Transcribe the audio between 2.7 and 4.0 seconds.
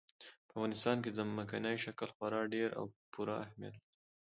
او پوره اهمیت لري.